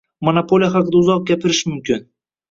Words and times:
Monopoliya 0.27 0.69
haqida 0.75 0.97
uzoq 0.99 1.27
gapirish 1.31 1.61
mumkin 1.73 2.01